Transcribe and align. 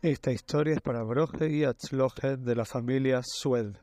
Esta 0.00 0.30
historia 0.30 0.74
es 0.74 0.80
para 0.80 1.02
Broje 1.02 1.50
y 1.50 1.64
Atzloje 1.64 2.36
de 2.36 2.54
la 2.54 2.64
familia 2.64 3.20
Sued. 3.24 3.74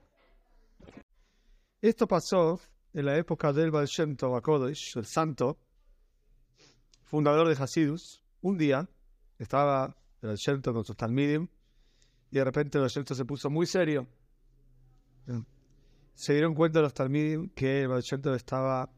Esto 1.82 2.08
pasó 2.08 2.62
en 2.94 3.06
la 3.06 3.18
época 3.18 3.52
del 3.52 3.70
Baal 3.70 3.88
Shem 3.88 4.16
Tov 4.16 4.34
HaKodesh, 4.38 4.94
el 4.96 5.06
santo, 5.06 5.58
fundador 7.04 7.50
de 7.50 7.62
Hasidus. 7.62 8.24
Un 8.40 8.58
día 8.58 8.88
estaba 9.38 9.94
el 10.22 10.30
Baal 10.30 10.62
con 10.62 10.86
sus 10.86 10.96
Talmidim 10.96 11.50
y 12.32 12.38
de 12.38 12.46
repente 12.46 12.78
el 12.78 12.84
Baal 12.84 13.06
se 13.06 13.26
puso 13.26 13.50
muy 13.50 13.66
serio. 13.66 14.08
Se 16.14 16.32
dieron 16.32 16.56
cuenta 16.56 16.80
los 16.80 16.94
Talmidim 16.94 17.50
que 17.50 17.82
el 17.82 17.90
Baal 17.90 18.04
estaba 18.38 18.90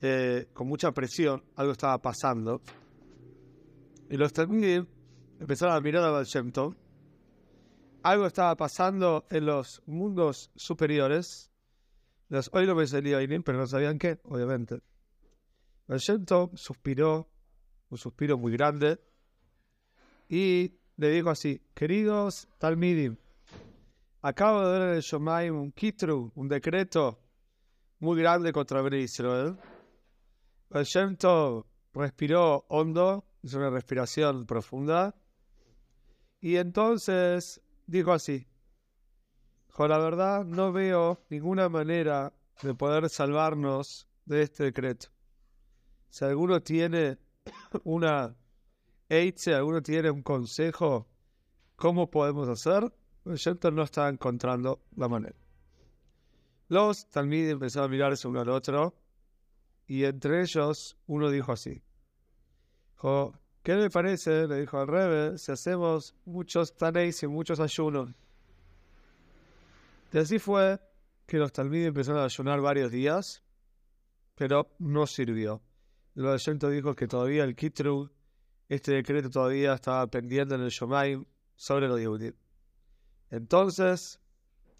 eh, 0.00 0.48
con 0.54 0.68
mucha 0.68 0.90
presión, 0.92 1.44
algo 1.54 1.72
estaba 1.72 1.98
pasando. 2.00 2.62
Y 4.08 4.16
los 4.16 4.32
Talmidim 4.32 4.86
empezaron 5.40 5.74
a 5.74 5.80
mirar 5.80 6.04
a 6.04 6.10
Baal 6.10 6.24
Shem 6.24 6.52
Tov. 6.52 6.74
Algo 8.02 8.26
estaba 8.26 8.56
pasando 8.56 9.26
en 9.30 9.46
los 9.46 9.82
mundos 9.86 10.50
superiores, 10.54 11.50
los 12.28 12.50
oídos 12.52 12.90
de 12.90 13.42
pero 13.44 13.58
no 13.58 13.66
sabían 13.66 13.98
qué, 13.98 14.20
obviamente. 14.24 14.80
Baal 15.86 16.00
Shem 16.00 16.24
Tov 16.24 16.56
suspiró, 16.56 17.28
un 17.90 17.98
suspiro 17.98 18.38
muy 18.38 18.52
grande, 18.52 19.00
y 20.28 20.78
le 20.96 21.10
dijo 21.10 21.30
así, 21.30 21.62
queridos 21.74 22.48
Talmidim, 22.58 23.16
acabo 24.22 24.64
de 24.64 24.78
ver 24.78 24.88
en 24.88 24.94
el 24.96 25.02
Shomaim 25.02 25.56
un 25.56 25.72
kitru, 25.72 26.32
un 26.34 26.48
decreto 26.48 27.20
muy 28.00 28.20
grande 28.20 28.52
contra 28.52 28.82
Ben 28.82 28.94
Israel. 28.94 29.56
Shem 30.70 31.16
Tov 31.16 31.64
respiró 31.94 32.66
hondo, 32.68 33.24
hizo 33.42 33.58
una 33.58 33.70
respiración 33.70 34.44
profunda, 34.44 35.14
y 36.40 36.56
entonces 36.56 37.60
dijo 37.86 38.12
así, 38.12 38.46
con 39.72 39.90
la 39.90 39.98
verdad 39.98 40.44
no 40.44 40.72
veo 40.72 41.24
ninguna 41.30 41.68
manera 41.68 42.32
de 42.62 42.74
poder 42.74 43.08
salvarnos 43.08 44.08
de 44.24 44.42
este 44.42 44.64
decreto. 44.64 45.08
Si 46.08 46.24
alguno 46.24 46.62
tiene 46.62 47.18
una 47.84 48.36
si 49.36 49.52
alguno 49.52 49.82
tiene 49.82 50.10
un 50.10 50.22
consejo, 50.22 51.08
¿cómo 51.76 52.10
podemos 52.10 52.48
hacer? 52.48 52.92
El 53.24 53.74
no 53.74 53.82
está 53.82 54.08
encontrando 54.08 54.82
la 54.96 55.08
manera. 55.08 55.36
Los 56.68 57.08
Talmud 57.08 57.48
empezaron 57.48 57.88
a 57.88 57.92
mirarse 57.92 58.28
uno 58.28 58.40
al 58.40 58.48
otro 58.50 58.94
y 59.86 60.04
entre 60.04 60.42
ellos 60.42 60.98
uno 61.06 61.30
dijo 61.30 61.52
así. 61.52 61.82
¿Qué 63.68 63.76
le 63.76 63.90
parece? 63.90 64.48
Le 64.48 64.60
dijo 64.60 64.78
al 64.78 64.88
Rebe, 64.88 65.36
si 65.36 65.52
hacemos 65.52 66.14
muchos 66.24 66.74
taneis 66.74 67.22
y 67.22 67.26
muchos 67.26 67.60
ayunos. 67.60 68.08
Y 70.10 70.16
así 70.16 70.38
fue 70.38 70.80
que 71.26 71.36
los 71.36 71.52
talmidim 71.52 71.88
empezaron 71.88 72.22
a 72.22 72.24
ayunar 72.24 72.62
varios 72.62 72.90
días, 72.90 73.42
pero 74.34 74.74
no 74.78 75.06
sirvió. 75.06 75.60
El 76.16 76.22
Bayento 76.22 76.70
dijo 76.70 76.96
que 76.96 77.06
todavía 77.06 77.44
el 77.44 77.54
Kitru, 77.54 78.10
este 78.70 78.92
decreto 78.92 79.28
todavía 79.28 79.74
estaba 79.74 80.06
pendiente 80.06 80.54
en 80.54 80.62
el 80.62 80.70
Shomaim 80.70 81.26
sobre 81.54 81.88
los 81.88 82.00
Yehudim. 82.00 82.32
Entonces, 83.28 84.18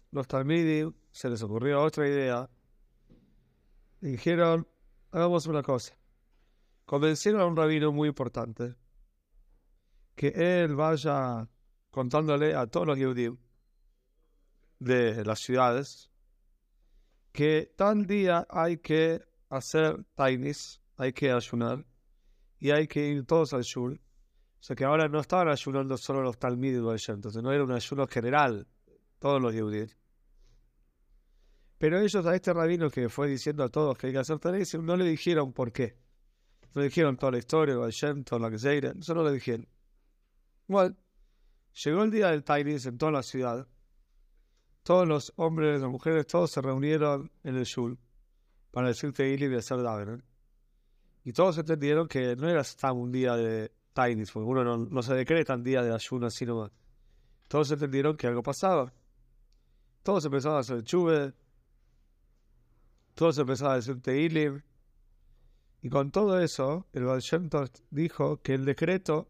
los 0.09 0.27
talmidim 0.27 0.95
se 1.11 1.29
les 1.29 1.43
ocurrió 1.43 1.83
otra 1.83 2.07
idea 2.07 2.49
dijeron, 4.01 4.67
hagamos 5.11 5.45
una 5.45 5.61
cosa 5.61 5.95
convencieron 6.89 7.39
a 7.39 7.45
un 7.45 7.55
rabino 7.55 7.91
muy 7.91 8.07
importante 8.07 8.73
que 10.15 10.29
él 10.29 10.75
vaya 10.75 11.47
contándole 11.91 12.55
a 12.55 12.65
todos 12.65 12.87
los 12.87 12.97
judíos 12.97 13.37
de 14.79 15.23
las 15.23 15.39
ciudades 15.39 16.09
que 17.31 17.71
tal 17.77 18.07
día 18.07 18.47
hay 18.49 18.77
que 18.77 19.21
hacer 19.49 20.03
tainis, 20.15 20.81
hay 20.97 21.13
que 21.13 21.31
ayunar 21.31 21.85
y 22.57 22.71
hay 22.71 22.87
que 22.87 23.07
ir 23.07 23.23
todos 23.23 23.53
al 23.53 23.61
shul. 23.61 24.01
O 24.59 24.63
sea 24.63 24.75
que 24.75 24.83
ahora 24.83 25.07
no 25.07 25.19
estaban 25.19 25.49
ayunando 25.49 25.95
solo 25.95 26.23
los 26.23 26.39
talmidos 26.39 27.07
entonces 27.07 27.43
no 27.43 27.51
era 27.51 27.63
un 27.63 27.71
ayuno 27.71 28.07
general, 28.07 28.67
todos 29.19 29.39
los 29.39 29.53
judíos. 29.53 29.95
Pero 31.77 31.99
ellos 31.99 32.25
a 32.25 32.33
este 32.33 32.51
rabino 32.51 32.89
que 32.89 33.09
fue 33.09 33.27
diciendo 33.27 33.63
a 33.63 33.69
todos 33.69 33.95
que 33.95 34.07
hay 34.07 34.13
que 34.13 34.19
hacer 34.19 34.39
tainis, 34.39 34.73
no 34.73 34.97
le 34.97 35.05
dijeron 35.05 35.53
por 35.53 35.71
qué. 35.71 36.08
No 36.73 36.81
dijeron 36.81 37.17
toda 37.17 37.31
la 37.33 37.39
historia, 37.39 37.73
el 37.73 38.23
toda 38.23 38.39
la 38.39 38.49
que 38.49 38.55
eso 38.55 39.13
no 39.13 39.23
le 39.23 39.31
dijeron. 39.31 39.67
Igual, 40.67 40.97
llegó 41.83 42.03
el 42.03 42.11
día 42.11 42.29
del 42.29 42.43
Tainis 42.43 42.85
en 42.85 42.97
toda 42.97 43.11
la 43.11 43.23
ciudad. 43.23 43.67
Todos 44.83 45.07
los 45.07 45.33
hombres, 45.35 45.81
las 45.81 45.89
mujeres, 45.89 46.27
todos 46.27 46.51
se 46.51 46.61
reunieron 46.61 47.31
en 47.43 47.55
el 47.55 47.63
Shul 47.63 47.97
para 48.71 48.87
decir 48.87 49.11
Tehilim 49.13 49.51
y 49.51 49.55
hacer 49.55 49.81
Daven. 49.81 50.23
Y 51.23 51.33
todos 51.33 51.57
entendieron 51.57 52.07
que 52.07 52.35
no 52.35 52.47
era 52.47 52.61
hasta 52.61 52.91
un 52.91 53.11
día 53.11 53.35
de 53.35 53.71
Tainis, 53.93 54.31
porque 54.31 54.47
uno 54.47 54.77
no, 54.77 55.03
se 55.03 55.13
decreta 55.13 55.55
un 55.55 55.63
día 55.63 55.81
de 55.81 55.93
ayuno 55.93 56.27
así 56.27 56.45
nomás. 56.45 56.71
Todos 57.47 57.71
entendieron 57.71 58.15
que 58.15 58.27
algo 58.27 58.43
pasaba. 58.43 58.93
Todos 60.03 60.25
empezaron 60.25 60.57
a 60.57 60.61
hacer 60.61 60.83
chuve. 60.83 61.33
Todos 63.15 63.37
empezaron 63.39 63.73
a 63.73 63.75
decir 63.77 64.01
Tehilim. 64.01 64.61
Y 65.81 65.89
con 65.89 66.11
todo 66.11 66.39
eso, 66.41 66.87
el 66.93 67.05
Baal 67.05 67.21
dijo 67.89 68.41
que 68.41 68.53
el 68.53 68.65
decreto 68.65 69.29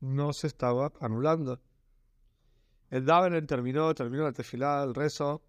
no 0.00 0.32
se 0.32 0.46
estaba 0.46 0.92
anulando. 1.00 1.60
El 2.90 3.04
Daven 3.04 3.46
terminó, 3.46 3.94
terminó 3.94 4.24
la 4.24 4.32
tefilá, 4.32 4.82
el 4.82 4.94
rezo. 4.94 5.42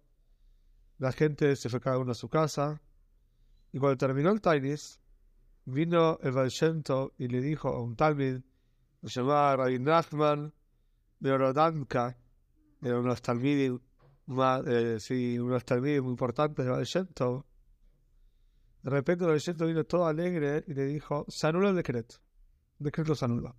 La 0.98 1.12
gente 1.12 1.56
se 1.56 1.68
fue 1.68 1.80
cada 1.80 1.98
uno 1.98 2.12
a 2.12 2.14
su 2.14 2.28
casa. 2.28 2.80
Y 3.72 3.78
cuando 3.78 3.96
terminó 3.96 4.30
el 4.30 4.40
Tainis, 4.40 5.00
vino 5.64 6.18
el 6.22 6.32
Baal 6.32 6.50
y 7.18 7.28
le 7.28 7.40
dijo 7.40 7.68
a 7.68 7.82
un 7.82 7.96
Talmud, 7.96 8.40
se 9.02 9.20
llamaba 9.20 9.56
Rabbi 9.56 9.78
Nachman 9.78 10.52
de 11.20 11.32
Orodanka, 11.32 12.16
era 12.82 12.98
unos 12.98 13.22
Talmidim, 13.22 13.78
eh, 14.66 14.96
sí, 15.00 15.38
unos 15.38 15.64
Talmidim 15.64 16.04
muy 16.04 16.12
importantes 16.12 16.64
de 16.64 16.70
Baal 16.70 16.86
de 18.86 18.90
repente 18.90 19.24
el 19.24 19.30
oyente 19.30 19.66
vino 19.66 19.82
todo 19.82 20.06
alegre 20.06 20.62
y 20.68 20.72
le 20.72 20.84
dijo, 20.84 21.24
se 21.26 21.48
anula 21.48 21.70
el 21.70 21.74
decreto. 21.74 22.18
El 22.78 22.84
decreto 22.84 23.16
se 23.16 23.24
anula. 23.24 23.52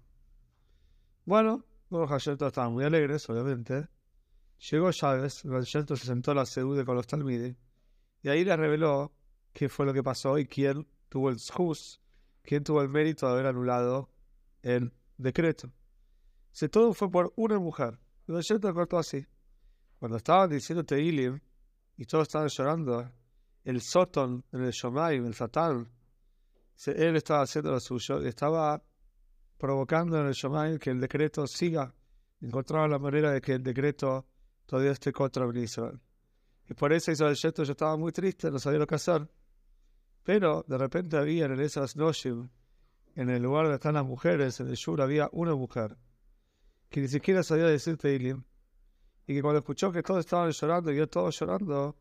Bueno, 1.26 1.66
los 1.90 2.10
oyentes 2.10 2.48
estaban 2.48 2.72
muy 2.72 2.86
alegres, 2.86 3.30
obviamente. 3.30 3.90
Llegó 4.72 4.90
Chávez, 4.94 5.44
el 5.44 5.54
oyente 5.54 5.98
se 5.98 6.06
sentó 6.06 6.32
a 6.32 6.36
la 6.36 6.46
seude 6.46 6.86
con 6.86 6.96
los 6.96 7.08
talmides 7.08 7.58
y 8.22 8.30
ahí 8.30 8.46
le 8.46 8.56
reveló 8.56 9.12
qué 9.52 9.68
fue 9.68 9.86
lo 9.86 9.94
que 9.94 10.02
pasó 10.02 10.38
y 10.38 10.48
quién 10.48 10.88
tuvo 11.10 11.30
el 11.30 11.40
jus, 11.54 12.00
quién 12.42 12.64
tuvo 12.64 12.82
el 12.82 12.88
mérito 12.88 13.26
de 13.26 13.34
haber 13.34 13.48
anulado 13.48 14.10
el 14.62 14.94
decreto. 15.18 15.74
Si 16.54 16.70
todo 16.70 16.94
fue 16.94 17.12
por 17.12 17.34
una 17.36 17.60
mujer. 17.60 18.00
El 18.30 18.36
oyente 18.36 18.72
cortó 18.72 18.98
así. 18.98 19.28
Cuando 20.00 20.16
estaban 20.16 20.50
diciendo 20.50 20.86
Teilim 20.86 21.42
y 21.98 22.06
todos 22.06 22.30
estaban 22.30 22.48
llorando, 22.48 23.12
el 23.68 23.82
Soton 23.82 24.46
en 24.54 24.62
el 24.64 24.72
Shomai, 24.72 25.18
el 25.18 25.34
Satán, 25.34 25.90
él 26.86 27.16
estaba 27.18 27.42
haciendo 27.42 27.70
lo 27.72 27.82
suyo, 27.82 28.22
estaba 28.22 28.82
provocando 29.58 30.18
en 30.22 30.28
el 30.28 30.34
Shomai 30.34 30.80
que 30.80 30.92
el 30.92 31.02
decreto 31.02 31.46
siga, 31.46 31.94
encontraba 32.40 32.88
la 32.88 32.98
manera 32.98 33.30
de 33.30 33.42
que 33.42 33.56
el 33.56 33.64
decreto 33.64 34.26
todavía 34.66 34.92
esté 34.92 35.12
contra 35.12 35.46
Israel. 35.54 36.00
Y 36.70 36.76
por 36.76 36.94
eso 36.94 37.12
hizo 37.12 37.28
el 37.28 37.36
gesto, 37.36 37.66
yo 37.66 37.74
estaba 37.74 37.98
muy 37.98 38.14
triste, 38.14 38.50
no 38.50 38.58
sabía 38.58 38.80
lo 38.80 38.88
que 38.88 38.96
hacer. 38.96 39.28
Pero 40.24 40.64
de 40.66 40.78
repente 40.78 41.18
había 41.18 41.48
en 41.48 41.60
esas 41.60 41.98
Noshim, 41.98 42.48
en 43.16 43.30
el 43.30 43.44
lugar 43.44 43.64
donde 43.64 43.76
están 43.76 43.96
las 43.96 44.06
mujeres, 44.06 44.62
en 44.62 44.70
el 44.70 44.76
Shur, 44.76 45.02
había 45.02 45.28
una 45.34 45.56
mujer 45.56 45.98
que 46.90 47.02
ni 47.02 47.10
siquiera 47.10 47.44
sabía 47.44 47.66
decir 47.66 47.98
Teilim. 47.98 48.46
Y 49.26 49.34
que 49.34 49.42
cuando 49.42 49.60
escuchó 49.60 49.92
que 49.92 50.04
todos 50.04 50.22
estaban 50.22 50.52
llorando 50.52 50.94
y 50.94 50.96
yo 50.96 51.10
todos 51.10 51.38
llorando, 51.38 51.98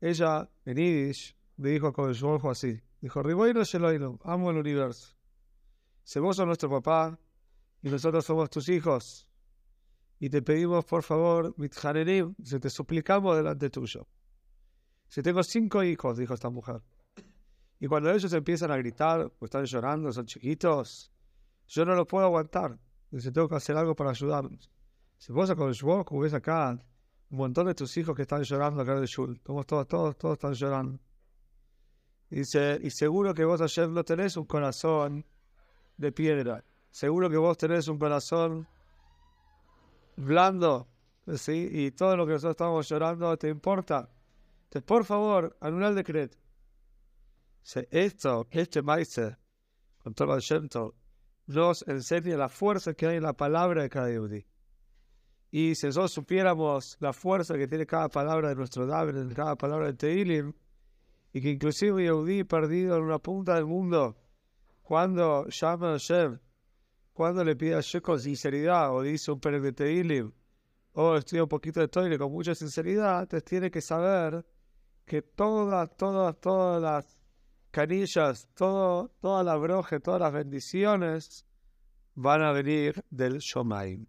ella, 0.00 0.50
en 0.64 0.76
Yiddish, 0.76 1.36
le 1.56 1.70
dijo 1.70 1.92
con 1.92 2.10
el 2.10 2.24
ojo 2.24 2.50
así. 2.50 2.80
Dijo, 3.00 3.22
Riboino 3.22 3.64
Sheloino, 3.64 4.18
amo 4.24 4.50
el 4.50 4.58
universo. 4.58 5.16
Si 6.02 6.18
vos 6.18 6.36
sos 6.36 6.46
nuestro 6.46 6.70
papá 6.70 7.18
y 7.82 7.90
nosotros 7.90 8.24
somos 8.24 8.50
tus 8.50 8.68
hijos, 8.68 9.28
y 10.18 10.30
te 10.30 10.40
pedimos, 10.42 10.84
por 10.84 11.02
favor, 11.02 11.54
mitjanerim, 11.58 12.34
si 12.42 12.58
te 12.58 12.70
suplicamos 12.70 13.36
delante 13.36 13.68
tuyo. 13.68 14.06
Si 15.08 15.22
tengo 15.22 15.42
cinco 15.42 15.82
hijos, 15.82 16.16
dijo 16.16 16.34
esta 16.34 16.48
mujer, 16.48 16.82
y 17.78 17.86
cuando 17.86 18.10
ellos 18.10 18.32
empiezan 18.32 18.70
a 18.70 18.76
gritar, 18.76 19.30
pues 19.38 19.48
están 19.48 19.64
llorando, 19.64 20.10
son 20.12 20.26
chiquitos, 20.26 21.12
yo 21.68 21.84
no 21.84 21.94
lo 21.94 22.06
puedo 22.06 22.24
aguantar. 22.24 22.78
Dice, 23.10 23.30
tengo 23.30 23.48
que 23.48 23.56
hacer 23.56 23.76
algo 23.76 23.94
para 23.94 24.10
ayudarlos. 24.10 24.70
Si 25.18 25.32
vos 25.32 25.52
con 25.54 25.68
el 25.68 26.20
ves 26.20 26.34
acá, 26.34 26.78
un 27.30 27.38
montón 27.38 27.66
de 27.66 27.74
tus 27.74 27.96
hijos 27.96 28.14
que 28.14 28.22
están 28.22 28.42
llorando 28.42 28.82
acá 28.82 28.98
de 28.98 29.06
Shul. 29.06 29.40
Todos, 29.40 29.66
todos, 29.66 29.88
todos, 29.88 30.16
todos 30.16 30.34
están 30.34 30.54
llorando. 30.54 30.98
Dice, 32.30 32.78
y 32.82 32.90
seguro 32.90 33.34
que 33.34 33.44
vos 33.44 33.60
ayer 33.60 33.88
no 33.88 34.04
tenés 34.04 34.36
un 34.36 34.46
corazón 34.46 35.24
de 35.96 36.12
piedra. 36.12 36.64
Seguro 36.90 37.30
que 37.30 37.36
vos 37.36 37.56
tenés 37.56 37.88
un 37.88 37.98
corazón 37.98 38.66
blando, 40.16 40.88
¿sí? 41.34 41.68
Y 41.70 41.90
todo 41.92 42.16
lo 42.16 42.26
que 42.26 42.32
nosotros 42.32 42.52
estamos 42.52 42.88
llorando 42.88 43.36
te 43.36 43.48
importa. 43.48 44.08
Entonces, 44.64 44.82
por 44.82 45.04
favor, 45.04 45.56
anula 45.60 45.88
el 45.88 45.94
decreto. 45.94 46.38
Esto, 47.90 48.46
este 48.50 48.82
maíz, 48.82 49.20
con 50.02 50.14
todo 50.14 50.36
el 50.36 50.42
nos 51.46 51.86
enseña 51.86 52.36
la 52.36 52.48
fuerza 52.48 52.94
que 52.94 53.06
hay 53.06 53.16
en 53.16 53.22
la 53.22 53.32
palabra 53.32 53.82
de 53.82 53.88
cada 53.88 54.08
Yehudi. 54.08 54.44
Y 55.50 55.74
si 55.74 55.86
nosotros 55.86 56.12
supiéramos 56.12 56.96
la 57.00 57.12
fuerza 57.12 57.56
que 57.56 57.68
tiene 57.68 57.86
cada 57.86 58.08
palabra 58.08 58.48
de 58.48 58.56
nuestro 58.56 58.86
David, 58.86 59.32
cada 59.34 59.56
palabra 59.56 59.86
de 59.86 59.94
Teilim, 59.94 60.52
y 61.32 61.40
que 61.40 61.50
inclusive 61.50 62.02
Yehudi 62.02 62.44
perdido 62.44 62.96
en 62.96 63.04
una 63.04 63.18
punta 63.18 63.54
del 63.54 63.66
mundo, 63.66 64.16
cuando 64.82 65.46
llama 65.48 65.88
a 65.88 65.92
Hashem, 65.92 66.38
cuando 67.12 67.44
le 67.44 67.56
pide 67.56 67.74
a 67.74 67.76
Hashem 67.76 68.00
con 68.00 68.20
sinceridad, 68.20 68.94
o 68.94 69.02
dice 69.02 69.32
un 69.32 69.40
perec 69.40 69.62
de 69.62 69.72
Teilim, 69.72 70.32
o 70.92 71.16
estudia 71.16 71.42
un 71.42 71.48
poquito 71.48 71.80
de 71.80 71.88
Toile 71.88 72.18
con 72.18 72.32
mucha 72.32 72.54
sinceridad, 72.54 73.22
entonces 73.22 73.44
tiene 73.44 73.70
que 73.70 73.82
saber 73.82 74.44
que 75.04 75.22
todas, 75.22 75.94
todas, 75.96 76.40
todas 76.40 76.82
las 76.82 77.22
canillas, 77.70 78.48
todo, 78.54 79.10
toda 79.20 79.44
la 79.44 79.56
broje, 79.56 80.00
todas 80.00 80.20
las 80.20 80.32
bendiciones 80.32 81.46
van 82.14 82.42
a 82.42 82.52
venir 82.52 83.04
del 83.10 83.38
Shomaim. 83.38 84.06